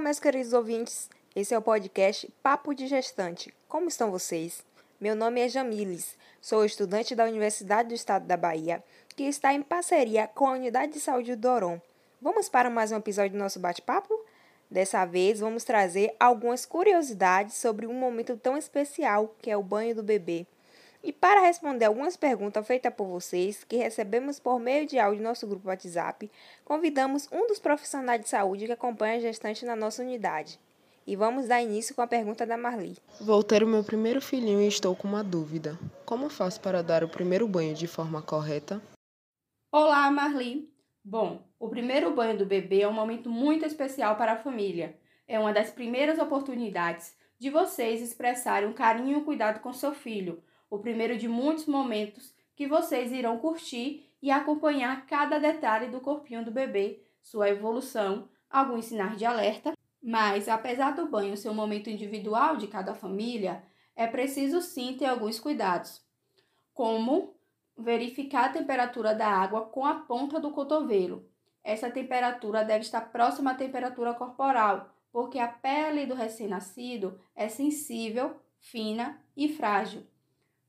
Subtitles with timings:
[0.00, 1.10] meus queridos ouvintes.
[1.34, 3.52] Esse é o podcast Papo de Gestante.
[3.68, 4.64] Como estão vocês?
[5.00, 8.82] Meu nome é Jamiles, sou estudante da Universidade do Estado da Bahia,
[9.16, 11.80] que está em parceria com a Unidade de Saúde do Doron.
[12.20, 14.14] Vamos para mais um episódio do nosso bate-papo?
[14.70, 19.94] Dessa vez, vamos trazer algumas curiosidades sobre um momento tão especial que é o banho
[19.94, 20.46] do bebê.
[21.04, 25.30] E para responder algumas perguntas feitas por vocês, que recebemos por meio de áudio no
[25.30, 26.30] nosso grupo WhatsApp,
[26.64, 30.60] convidamos um dos profissionais de saúde que acompanha a gestante na nossa unidade.
[31.04, 32.96] E vamos dar início com a pergunta da Marli.
[33.20, 35.76] Vou ter o meu primeiro filhinho e estou com uma dúvida.
[36.06, 38.80] Como faço para dar o primeiro banho de forma correta?
[39.72, 40.72] Olá, Marli.
[41.04, 44.96] Bom, o primeiro banho do bebê é um momento muito especial para a família.
[45.26, 50.40] É uma das primeiras oportunidades de vocês expressarem um carinho e cuidado com seu filho,
[50.72, 56.42] o primeiro de muitos momentos que vocês irão curtir e acompanhar cada detalhe do corpinho
[56.42, 59.76] do bebê, sua evolução, alguns sinais de alerta.
[60.02, 63.62] Mas, apesar do banho ser um momento individual de cada família,
[63.94, 66.02] é preciso sim ter alguns cuidados,
[66.72, 67.36] como
[67.76, 71.28] verificar a temperatura da água com a ponta do cotovelo.
[71.62, 78.40] Essa temperatura deve estar próxima à temperatura corporal, porque a pele do recém-nascido é sensível,
[78.58, 80.10] fina e frágil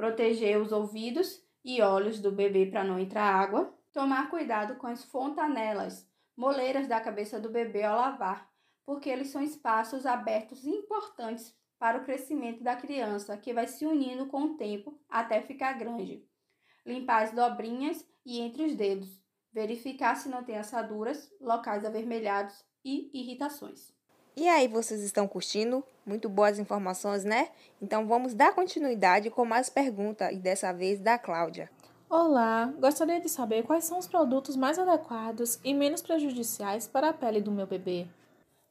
[0.00, 5.04] proteger os ouvidos e olhos do bebê para não entrar água, tomar cuidado com as
[5.04, 8.50] fontanelas, moleiras da cabeça do bebê ao lavar,
[8.86, 14.24] porque eles são espaços abertos importantes para o crescimento da criança, que vai se unindo
[14.24, 16.26] com o tempo até ficar grande.
[16.86, 23.10] Limpar as dobrinhas e entre os dedos, verificar se não tem assaduras, locais avermelhados e
[23.12, 23.92] irritações.
[24.36, 25.84] E aí, vocês estão curtindo?
[26.06, 27.48] Muito boas informações, né?
[27.80, 31.70] Então vamos dar continuidade com mais perguntas e dessa vez da Cláudia.
[32.08, 37.12] Olá, gostaria de saber quais são os produtos mais adequados e menos prejudiciais para a
[37.12, 38.06] pele do meu bebê.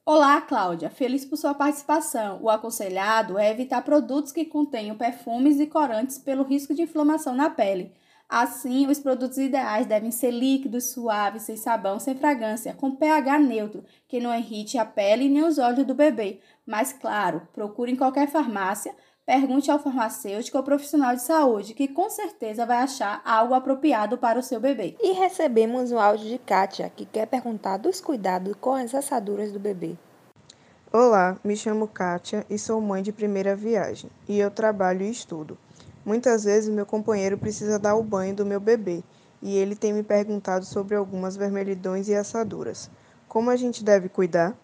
[0.04, 0.90] Olá, Cláudia.
[0.90, 2.40] Feliz por sua participação.
[2.42, 7.48] O aconselhado é evitar produtos que contenham perfumes e corantes pelo risco de inflamação na
[7.48, 7.92] pele.
[8.30, 13.84] Assim, os produtos ideais devem ser líquidos, suaves, sem sabão, sem fragrância, com pH neutro,
[14.06, 16.38] que não irrite a pele nem os olhos do bebê.
[16.64, 18.94] Mas, claro, procure em qualquer farmácia,
[19.26, 24.38] pergunte ao farmacêutico ou profissional de saúde, que com certeza vai achar algo apropriado para
[24.38, 24.96] o seu bebê.
[25.00, 29.58] E recebemos um áudio de Kátia, que quer perguntar dos cuidados com as assaduras do
[29.58, 29.96] bebê.
[30.92, 35.58] Olá, me chamo Kátia e sou mãe de primeira viagem, e eu trabalho e estudo.
[36.04, 39.02] Muitas vezes meu companheiro precisa dar o banho do meu bebê
[39.42, 42.90] e ele tem me perguntado sobre algumas vermelhidões e assaduras.
[43.28, 44.56] Como a gente deve cuidar?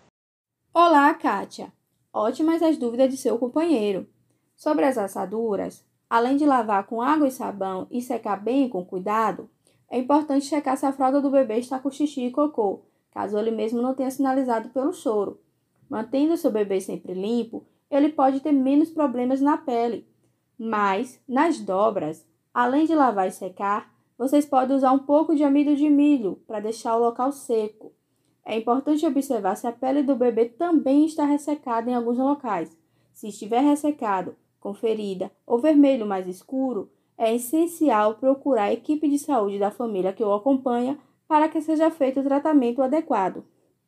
[0.73, 1.73] Olá, Kátia.
[2.13, 4.09] Ótimas as dúvidas de seu companheiro.
[4.57, 9.51] Sobre as assaduras, além de lavar com água e sabão e secar bem com cuidado,
[9.91, 12.81] é importante checar se a fralda do bebê está com xixi e cocô,
[13.11, 15.39] caso ele mesmo não tenha sinalizado pelo choro.
[15.89, 20.09] Mantendo seu bebê sempre limpo, ele pode ter menos problemas na pele
[20.59, 25.77] mas, nas dobras, além de lavar e secar, vocês podem usar um pouco de amido
[25.77, 27.93] de milho para deixar o local seco.
[28.45, 32.75] É importante observar se a pele do bebê também está ressecada em alguns locais.
[33.13, 39.19] Se estiver ressecado, com ferida ou vermelho mais escuro, é essencial procurar a equipe de
[39.19, 43.45] saúde da família que o acompanha para que seja feito o tratamento adequado.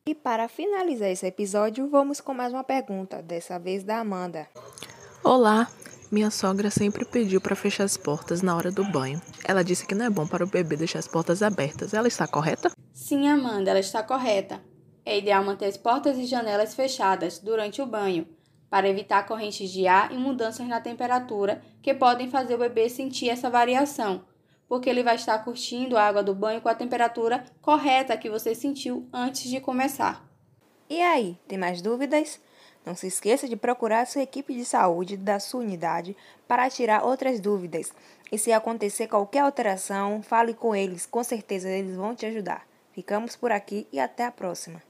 [0.06, 4.48] E para finalizar esse episódio, vamos com mais uma pergunta, dessa vez da Amanda.
[5.22, 5.68] Olá,
[6.10, 9.20] minha sogra sempre pediu para fechar as portas na hora do banho.
[9.44, 11.92] Ela disse que não é bom para o bebê deixar as portas abertas.
[11.94, 12.70] Ela está correta?
[12.92, 14.60] Sim, Amanda, ela está correta.
[15.04, 18.26] É ideal manter as portas e janelas fechadas durante o banho,
[18.68, 23.30] para evitar correntes de ar e mudanças na temperatura que podem fazer o bebê sentir
[23.30, 24.24] essa variação,
[24.68, 28.54] porque ele vai estar curtindo a água do banho com a temperatura correta que você
[28.54, 30.28] sentiu antes de começar.
[30.90, 32.40] E aí, tem mais dúvidas?
[32.88, 36.16] Não se esqueça de procurar sua equipe de saúde da sua unidade
[36.48, 37.92] para tirar outras dúvidas.
[38.32, 42.66] E se acontecer qualquer alteração, fale com eles, com certeza eles vão te ajudar.
[42.92, 44.87] Ficamos por aqui e até a próxima.